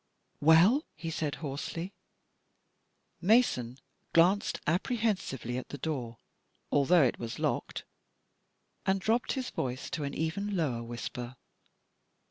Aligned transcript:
"WeU?" 0.41 0.81
he 0.95 1.11
said 1.11 1.35
hoarsely. 1.35 1.93
Mason 3.21 3.77
glanced 4.13 4.59
apprehensively 4.65 5.59
at 5.59 5.69
the 5.69 5.77
door, 5.77 6.17
although 6.71 7.03
it 7.03 7.19
was 7.19 7.37
locked, 7.37 7.83
and 8.83 8.99
dropped 8.99 9.33
his 9.33 9.51
voice 9.51 9.91
to 9.91 10.03
an 10.03 10.15
even 10.15 10.57
lower 10.57 10.81
whisper. 10.81 11.35